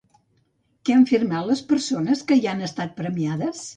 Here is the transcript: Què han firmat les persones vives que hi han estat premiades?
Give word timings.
Què 0.89 0.95
han 0.95 1.03
firmat 1.11 1.47
les 1.49 1.61
persones 1.73 2.09
vives 2.09 2.25
que 2.33 2.39
hi 2.41 2.49
han 2.55 2.65
estat 2.69 2.97
premiades? 3.03 3.63